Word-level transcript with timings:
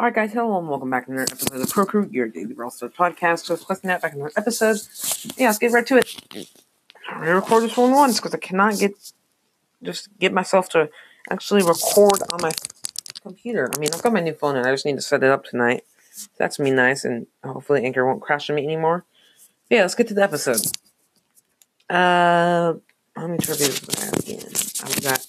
Alright, 0.00 0.14
guys, 0.14 0.32
hello 0.32 0.56
and 0.60 0.68
welcome 0.68 0.90
back 0.90 1.06
to 1.06 1.10
another 1.10 1.32
episode 1.32 1.60
of 1.60 1.70
Pro 1.70 1.84
Crew, 1.84 2.08
your 2.12 2.28
daily 2.28 2.54
Brawl 2.54 2.70
Stars 2.70 2.92
podcast. 2.96 3.46
So, 3.46 3.56
collecting 3.56 3.88
that 3.88 4.00
back 4.00 4.12
another 4.12 4.30
episode. 4.36 4.78
Yeah, 5.36 5.46
let's 5.46 5.58
get 5.58 5.72
right 5.72 5.84
to 5.88 5.96
it. 5.96 6.22
I'm 7.10 7.18
gonna 7.18 7.34
record 7.34 7.64
this 7.64 7.76
one 7.76 7.90
once 7.90 8.18
because 8.18 8.32
I 8.32 8.38
cannot 8.38 8.78
get 8.78 8.92
just 9.82 10.08
get 10.20 10.32
myself 10.32 10.68
to 10.68 10.88
actually 11.32 11.64
record 11.64 12.22
on 12.30 12.40
my 12.40 12.52
computer. 13.22 13.68
I 13.74 13.78
mean, 13.80 13.88
I've 13.92 14.00
got 14.00 14.12
my 14.12 14.20
new 14.20 14.34
phone 14.34 14.54
and 14.54 14.64
I 14.68 14.70
just 14.70 14.86
need 14.86 14.94
to 14.94 15.02
set 15.02 15.24
it 15.24 15.30
up 15.30 15.44
tonight. 15.44 15.82
That's 16.36 16.60
me 16.60 16.70
nice, 16.70 17.04
and 17.04 17.26
hopefully 17.42 17.84
Anchor 17.84 18.06
won't 18.06 18.22
crash 18.22 18.48
on 18.50 18.54
me 18.54 18.62
anymore. 18.62 19.04
But 19.68 19.74
yeah, 19.74 19.82
let's 19.82 19.96
get 19.96 20.06
to 20.08 20.14
the 20.14 20.22
episode. 20.22 20.60
Uh, 21.90 22.74
how 23.16 23.26
many 23.26 23.38
trophies 23.38 23.80
do 23.80 24.00
I 24.00 24.04
have 24.04 24.14
again? 24.14 24.46
I've 24.84 25.02
got 25.02 25.26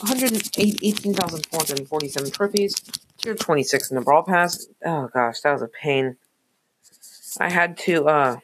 118,447 0.00 2.30
trophies. 2.30 2.74
Tier 3.18 3.34
26 3.34 3.90
in 3.90 3.96
the 3.96 4.00
Brawl 4.00 4.22
Pass. 4.22 4.66
Oh 4.84 5.10
gosh, 5.12 5.40
that 5.40 5.52
was 5.52 5.62
a 5.62 5.68
pain. 5.68 6.16
I 7.38 7.50
had 7.50 7.76
to 7.78 8.06
uh 8.06 8.36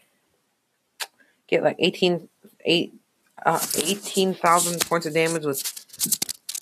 get 1.49 1.63
like 1.63 1.77
18, 1.79 2.29
8, 2.65 2.93
uh, 3.45 3.61
18,000 3.77 4.81
points 4.83 5.07
of 5.07 5.15
damage 5.15 5.45
with 5.45 5.63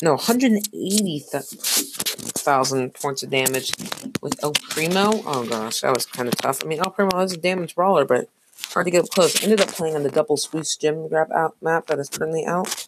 no 0.02 0.12
180,000 0.12 2.94
points 2.94 3.22
of 3.22 3.30
damage 3.30 3.72
with 4.20 4.42
El 4.42 4.52
Primo. 4.52 5.22
Oh 5.26 5.46
gosh, 5.48 5.80
that 5.80 5.94
was 5.94 6.06
kind 6.06 6.28
of 6.28 6.36
tough. 6.36 6.62
I 6.62 6.66
mean, 6.66 6.80
El 6.80 6.90
Primo 6.90 7.18
is 7.20 7.32
a 7.32 7.36
damage 7.36 7.74
brawler, 7.74 8.04
but 8.04 8.28
hard 8.72 8.86
to 8.86 8.90
get 8.90 9.04
up 9.04 9.10
close. 9.10 9.42
Ended 9.42 9.60
up 9.60 9.68
playing 9.68 9.96
on 9.96 10.02
the 10.02 10.10
double 10.10 10.36
Spruce 10.36 10.76
gem 10.76 11.08
grab 11.08 11.32
out 11.32 11.56
map 11.62 11.86
that 11.86 11.98
is 11.98 12.08
currently 12.08 12.44
out. 12.44 12.86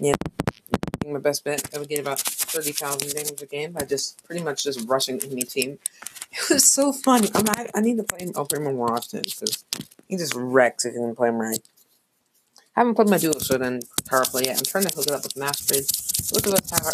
Yeah, 0.00 0.14
my 1.12 1.18
best 1.20 1.44
bet. 1.44 1.68
I 1.74 1.78
would 1.78 1.88
get 1.88 2.00
about 2.00 2.20
30,000 2.20 3.12
damage 3.12 3.42
a 3.42 3.46
game 3.46 3.72
by 3.72 3.84
just 3.84 4.22
pretty 4.24 4.42
much 4.42 4.64
just 4.64 4.88
rushing 4.88 5.20
enemy 5.22 5.42
team. 5.42 5.78
It 6.32 6.50
was 6.50 6.70
so 6.70 6.92
fun. 6.92 7.24
I'm, 7.34 7.48
I, 7.48 7.68
I 7.74 7.80
need 7.80 7.96
to 7.96 8.02
play 8.02 8.28
El 8.34 8.44
Primo 8.44 8.70
more 8.72 8.92
often 8.92 9.22
because 9.22 9.64
he 10.06 10.16
just 10.18 10.34
wrecks 10.34 10.84
if 10.84 10.92
you 10.92 11.00
can 11.00 11.14
play 11.14 11.28
him 11.30 11.36
right. 11.40 11.60
I 12.76 12.80
haven't 12.80 12.96
played 12.96 13.08
my 13.08 13.16
duo 13.16 13.38
so 13.38 13.56
then 13.56 13.80
power 14.06 14.26
play 14.26 14.42
yet. 14.44 14.58
I'm 14.58 14.64
trying 14.64 14.84
to 14.84 14.94
hook 14.94 15.06
it 15.06 15.12
up 15.12 15.22
with 15.22 15.36
Mastered. 15.36 15.86
Both 16.30 16.46
of 16.46 16.52
us 16.52 16.70
have 16.70 16.84
our 16.84 16.92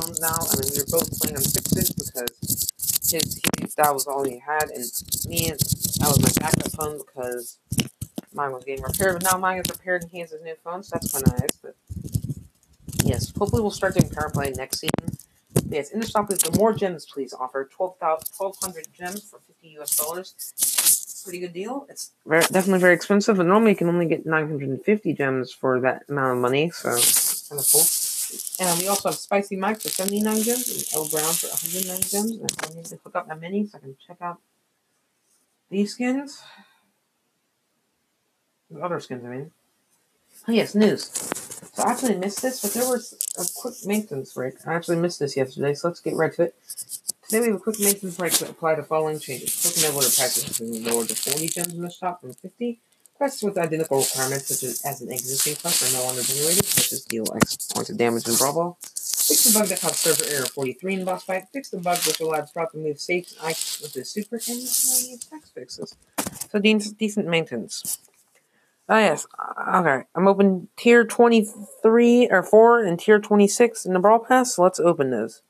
phones 0.00 0.20
now. 0.20 0.34
I 0.34 0.56
mean, 0.58 0.72
we 0.74 0.82
are 0.82 0.90
both 0.90 1.20
playing 1.20 1.36
on 1.36 1.42
sixes 1.42 1.90
because 1.92 2.68
his 3.12 3.40
that 3.76 3.92
was 3.92 4.06
all 4.06 4.24
he 4.24 4.38
had, 4.38 4.70
and 4.70 4.84
me 5.28 5.50
that 5.50 6.08
was 6.08 6.20
my 6.20 6.30
backup 6.40 6.72
phone 6.72 6.98
because 6.98 7.58
mine 8.32 8.52
was 8.52 8.64
getting 8.64 8.82
repaired. 8.84 9.20
But 9.20 9.32
now 9.32 9.38
mine 9.38 9.60
is 9.60 9.70
repaired 9.70 10.02
and 10.02 10.10
he 10.10 10.20
has 10.20 10.30
his 10.30 10.42
new 10.42 10.54
phone, 10.62 10.82
so 10.82 10.90
that's 10.94 11.12
kind 11.12 11.26
of 11.26 11.40
nice. 11.40 11.56
But 11.62 11.76
yes, 13.04 13.32
hopefully 13.36 13.62
we'll 13.62 13.70
start 13.70 13.94
doing 13.94 14.10
power 14.10 14.30
play 14.30 14.52
next 14.56 14.80
season. 14.80 15.16
Yes, 15.68 15.90
in 15.90 16.00
the 16.00 16.06
shop 16.06 16.32
is 16.32 16.38
the 16.38 16.56
more 16.58 16.72
gems, 16.72 17.06
please 17.06 17.32
offer 17.32 17.68
1,200 17.76 18.86
gems 18.92 19.22
for 19.22 19.38
50 19.38 19.68
US 19.78 19.96
dollars. 19.96 20.34
Pretty 21.24 21.38
good 21.38 21.54
deal. 21.54 21.86
It's 21.88 22.12
very, 22.26 22.42
definitely 22.42 22.80
very 22.80 22.94
expensive, 22.94 23.38
but 23.38 23.46
normally 23.46 23.70
you 23.70 23.76
can 23.76 23.88
only 23.88 24.06
get 24.06 24.26
950 24.26 25.14
gems 25.14 25.52
for 25.52 25.80
that 25.80 26.02
amount 26.08 26.32
of 26.32 26.38
money, 26.38 26.70
so 26.70 26.90
it's 26.90 27.48
kind 27.48 27.60
of 27.60 27.66
cool. 27.72 27.82
And 28.60 28.80
we 28.80 28.88
also 28.88 29.08
have 29.10 29.18
Spicy 29.18 29.56
Mike 29.56 29.80
for 29.80 29.88
79 29.88 30.42
gems 30.42 30.68
and 30.68 30.84
El 30.94 31.08
Brown 31.08 31.32
for 31.32 31.48
109 31.48 32.00
gems. 32.02 32.36
And 32.36 32.52
I 32.62 32.74
need 32.74 32.84
to 32.86 32.96
hook 32.96 33.14
up 33.16 33.28
my 33.28 33.34
mini 33.34 33.66
so 33.66 33.78
I 33.78 33.80
can 33.80 33.96
check 34.06 34.18
out 34.20 34.38
these 35.70 35.92
skins. 35.92 36.42
The 38.70 38.80
other 38.80 39.00
skins, 39.00 39.24
I 39.24 39.28
mean. 39.28 39.50
Oh, 40.48 40.52
yes, 40.52 40.74
news. 40.74 41.10
So 41.74 41.82
I 41.82 41.90
actually 41.90 42.14
missed 42.14 42.40
this, 42.40 42.62
but 42.62 42.72
there 42.72 42.88
was 42.88 43.18
a 43.36 43.44
quick 43.60 43.74
maintenance 43.84 44.32
break. 44.32 44.54
I 44.64 44.74
actually 44.74 44.98
missed 44.98 45.18
this 45.18 45.36
yesterday, 45.36 45.74
so 45.74 45.88
let's 45.88 45.98
get 45.98 46.14
right 46.14 46.32
to 46.34 46.42
it. 46.42 46.54
Today 47.26 47.40
we 47.40 47.46
have 47.46 47.56
a 47.56 47.58
quick 47.58 47.80
maintenance 47.80 48.16
break 48.16 48.32
to 48.34 48.48
apply 48.48 48.76
the 48.76 48.84
following 48.84 49.18
changes. 49.18 49.60
Token 49.60 49.82
Doubler 49.82 50.16
prices 50.16 50.44
has 50.44 50.58
been 50.60 50.84
lowered 50.84 51.08
to 51.08 51.16
40 51.16 51.48
gems 51.48 51.74
in 51.74 51.82
the 51.82 51.90
shop 51.90 52.20
from 52.20 52.32
50. 52.32 52.78
Quests 53.14 53.42
with 53.42 53.58
identical 53.58 53.98
requirements, 53.98 54.46
such 54.46 54.62
as, 54.62 54.82
as 54.82 55.02
an 55.02 55.10
existing 55.10 55.56
quest, 55.56 55.82
are 55.82 55.98
no 55.98 56.04
longer 56.04 56.22
generated, 56.22 56.64
such 56.64 56.92
as 56.92 57.04
deal 57.06 57.24
X 57.34 57.56
points 57.74 57.90
of 57.90 57.96
damage 57.96 58.28
in 58.28 58.36
Brawl. 58.36 58.78
Fix 58.80 59.44
the 59.44 59.58
bug 59.58 59.68
that 59.68 59.80
caused 59.80 59.96
server 59.96 60.24
error 60.30 60.46
43 60.46 60.94
in 60.94 61.04
boss 61.04 61.24
fight. 61.24 61.44
Fix 61.52 61.70
the 61.70 61.78
bug 61.78 61.98
which 62.06 62.20
allowed 62.20 62.48
Sprout 62.48 62.70
to 62.70 62.78
move 62.78 63.00
safe 63.00 63.34
with 63.42 63.92
the 63.94 64.04
super, 64.04 64.36
and 64.36 65.22
text 65.30 65.54
fixes. 65.54 65.96
So 66.50 66.60
de- 66.60 66.78
decent 66.98 67.26
maintenance. 67.26 67.98
Oh 68.86 68.98
yes, 68.98 69.26
okay. 69.68 70.04
I'm 70.14 70.28
open 70.28 70.68
tier 70.76 71.04
23 71.04 72.28
or 72.30 72.42
4 72.42 72.84
and 72.84 73.00
tier 73.00 73.18
26 73.18 73.86
in 73.86 73.94
the 73.94 73.98
Brawl 73.98 74.18
Pass, 74.18 74.54
so 74.54 74.62
let's 74.62 74.78
open 74.78 75.10
those. 75.10 75.40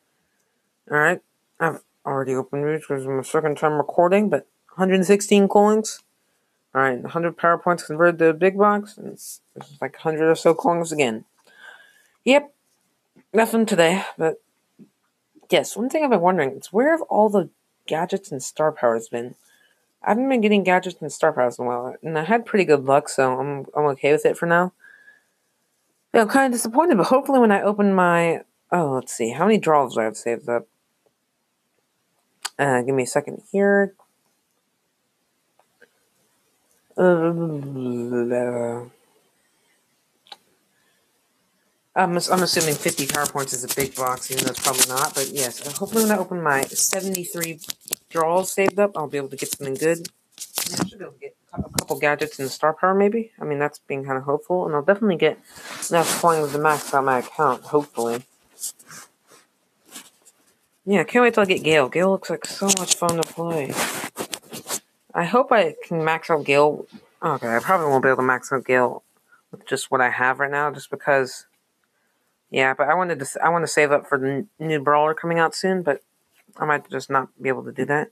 Alright, 0.89 1.21
I've 1.59 1.81
already 2.07 2.35
opened 2.35 2.69
these 2.69 2.83
because 2.83 3.05
I'm 3.07 3.19
a 3.19 3.25
second 3.25 3.57
time 3.59 3.73
recording, 3.73 4.29
but 4.29 4.47
116 4.75 5.49
coins. 5.49 6.01
Alright, 6.75 7.03
100 7.03 7.37
power 7.37 7.59
points 7.59 7.85
converted 7.85 8.19
to 8.21 8.27
a 8.27 8.35
big 8.35 8.57
box, 8.57 8.97
and 8.97 9.09
it's 9.09 9.41
like 9.81 9.95
100 9.95 10.31
or 10.31 10.37
so 10.37 10.55
coins 10.55 10.93
again. 10.93 11.25
Yep, 12.25 12.55
nothing 13.33 13.67
today, 13.67 14.05
but 14.17 14.41
yes, 15.51 15.77
one 15.77 15.89
thing 15.89 16.05
I've 16.05 16.11
been 16.11 16.21
wondering 16.21 16.53
is 16.53 16.73
where 16.73 16.93
have 16.93 17.03
all 17.03 17.29
the 17.29 17.51
gadgets 17.87 18.31
and 18.31 18.43
star 18.43 18.71
powers 18.71 19.09
been? 19.09 19.35
I 20.05 20.11
haven't 20.11 20.29
been 20.29 20.41
getting 20.41 20.63
gadgets 20.65 21.01
and 21.01 21.11
star 21.13 21.31
in 21.31 21.53
a 21.59 21.67
while, 21.67 21.97
and 22.03 22.19
I 22.19 22.25
had 22.25 22.45
pretty 22.45 22.65
good 22.65 22.85
luck, 22.85 23.09
so 23.09 23.39
I'm 23.39 23.67
I'm 23.77 23.87
okay 23.93 24.13
with 24.13 24.27
it 24.27 24.37
for 24.37 24.47
now. 24.47 24.73
I'm 26.13 26.29
kind 26.29 26.47
of 26.47 26.53
disappointed, 26.53 26.97
but 26.97 27.07
hopefully 27.07 27.41
when 27.41 27.51
I 27.51 27.63
open 27.63 27.95
my 27.95 28.43
oh, 28.71 28.93
let's 28.93 29.13
see, 29.13 29.31
how 29.31 29.47
many 29.47 29.59
draws 29.59 29.95
do 29.95 30.01
I 30.01 30.05
have 30.05 30.17
saved 30.17 30.49
up? 30.49 30.67
Uh, 32.59 32.83
give 32.83 32.95
me 32.95 33.05
a 33.05 33.07
second 33.07 33.43
here. 33.51 33.95
Uh, 36.97 37.03
I'm, 41.97 42.11
I'm 42.17 42.43
assuming 42.43 42.75
50 42.75 43.07
power 43.07 43.27
points 43.27 43.53
is 43.53 43.65
a 43.65 43.75
big 43.75 43.95
box, 43.95 44.31
even 44.31 44.45
though 44.45 44.51
it's 44.51 44.61
probably 44.61 44.87
not. 44.89 45.15
But 45.15 45.29
yes, 45.33 45.67
hopefully 45.79 46.05
when 46.05 46.13
I 46.13 46.19
open 46.19 46.43
my 46.43 46.63
73 46.63 47.61
draws 48.15 48.53
saved 48.53 48.79
up, 48.79 48.97
I'll 48.97 49.09
be 49.09 49.17
able 49.17 49.29
to 49.29 49.37
get 49.37 49.51
something 49.51 49.75
good. 49.75 50.09
I 50.39 50.87
should 50.87 50.99
be 50.99 51.05
able 51.05 51.15
to 51.15 51.19
get 51.19 51.37
a 51.53 51.63
couple 51.63 51.99
gadgets 51.99 52.39
and 52.39 52.49
star 52.49 52.73
power, 52.73 52.95
maybe. 52.95 53.33
I 53.41 53.45
mean, 53.45 53.59
that's 53.59 53.81
being 53.81 54.05
kind 54.05 54.17
of 54.17 54.23
hopeful. 54.23 54.67
And 54.67 54.75
I'll 54.75 54.83
definitely 54.83 55.17
get 55.17 55.41
enough 55.91 56.23
coins 56.23 56.53
to 56.53 56.59
max 56.59 56.95
out 56.95 57.05
my 57.05 57.19
account, 57.19 57.65
hopefully. 57.65 58.23
Yeah, 60.87 61.03
can't 61.03 61.25
wait 61.25 61.35
till 61.35 61.43
I 61.43 61.47
get 61.47 61.65
Gale. 61.65 61.89
Gale 61.89 62.11
looks 62.11 62.31
like 62.31 62.47
so 62.47 62.67
much 62.79 62.95
fun 62.95 63.17
to 63.17 63.23
play. 63.23 63.73
I 65.13 65.25
hope 65.25 65.51
I 65.51 65.75
can 65.85 66.05
max 66.05 66.31
out 66.31 66.45
Gale. 66.45 66.87
Okay, 67.21 67.49
I 67.49 67.59
probably 67.59 67.89
won't 67.89 68.05
be 68.05 68.11
able 68.11 68.19
to 68.19 68.23
max 68.23 68.53
out 68.53 68.65
Gale 68.65 69.03
with 69.51 69.67
just 69.67 69.91
what 69.91 70.01
I 70.01 70.11
have 70.11 70.39
right 70.39 70.51
now, 70.51 70.71
just 70.71 70.91
because 70.91 71.47
yeah, 72.51 72.75
but 72.75 72.89
I 72.89 72.95
wanted 72.95 73.19
to 73.19 73.27
I 73.43 73.49
want 73.49 73.65
to 73.65 73.73
save 73.73 73.91
up 73.91 74.07
for 74.07 74.19
the 74.19 74.47
new 74.61 74.79
brawler 74.79 75.15
coming 75.15 75.41
out 75.41 75.57
soon, 75.57 75.83
but 75.83 76.03
I 76.57 76.65
might 76.65 76.89
just 76.91 77.11
not 77.11 77.29
be 77.41 77.49
able 77.49 77.65
to 77.65 77.73
do 77.73 77.85
that. 77.87 78.11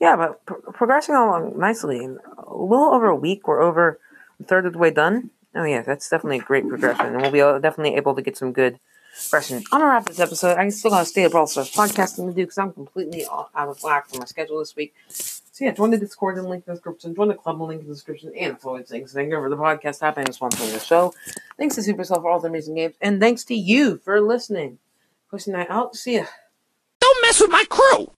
Yeah, 0.00 0.16
but 0.16 0.44
pro- 0.44 0.60
progressing 0.72 1.14
along 1.14 1.58
nicely. 1.58 2.04
In 2.04 2.18
a 2.36 2.54
little 2.54 2.92
over 2.92 3.06
a 3.06 3.16
week, 3.16 3.48
we're 3.48 3.62
over 3.62 3.98
a 4.40 4.44
third 4.44 4.66
of 4.66 4.72
the 4.72 4.78
way 4.78 4.90
done. 4.90 5.30
Oh 5.54 5.64
yeah, 5.64 5.82
that's 5.82 6.08
definitely 6.08 6.38
a 6.38 6.42
great 6.42 6.68
progression, 6.68 7.06
and 7.06 7.22
we'll 7.22 7.30
be 7.30 7.60
definitely 7.60 7.94
able 7.96 8.14
to 8.14 8.20
get 8.20 8.36
some 8.36 8.52
good 8.52 8.78
progression. 9.30 9.58
I'm 9.72 9.80
gonna 9.80 9.86
wrap 9.86 10.04
this 10.04 10.20
episode. 10.20 10.58
I'm 10.58 10.70
still 10.70 10.90
gotta 10.90 11.06
stay 11.06 11.24
at 11.24 11.30
Brawl 11.30 11.46
Stars 11.46 11.72
podcasting 11.72 12.28
to 12.28 12.34
do 12.34 12.42
because 12.42 12.58
I'm 12.58 12.72
completely 12.72 13.24
out 13.26 13.50
of 13.54 13.82
whack 13.82 14.08
for 14.08 14.18
my 14.18 14.26
schedule 14.26 14.58
this 14.58 14.76
week. 14.76 14.94
So 15.08 15.64
yeah, 15.64 15.70
join 15.70 15.90
the 15.90 15.96
Discord 15.96 16.36
and 16.36 16.46
link 16.46 16.64
in 16.66 16.72
the 16.72 16.74
description. 16.74 17.14
Join 17.14 17.28
the 17.28 17.34
club 17.34 17.58
link 17.62 17.80
in 17.80 17.88
the 17.88 17.94
description. 17.94 18.32
And 18.38 18.56
as 18.56 18.64
always, 18.66 18.88
thanks 18.88 19.14
thank 19.14 19.30
you 19.30 19.36
for 19.36 19.48
the 19.48 19.56
podcast 19.56 20.02
app 20.02 20.18
and 20.18 20.28
sponsoring 20.28 20.72
the 20.74 20.80
show. 20.80 21.14
Thanks 21.56 21.76
to 21.76 21.80
Supercell 21.80 22.20
for 22.20 22.28
all 22.28 22.40
the 22.40 22.48
amazing 22.48 22.74
games, 22.74 22.96
and 23.00 23.18
thanks 23.18 23.44
to 23.44 23.54
you 23.54 23.96
for 23.96 24.20
listening. 24.20 24.78
Pushing 25.30 25.52
that 25.54 25.70
out. 25.70 25.96
See 25.96 26.14
ya. 26.16 26.26
Don't 27.00 27.22
mess 27.22 27.40
with 27.40 27.50
my 27.50 27.64
crew. 27.68 28.12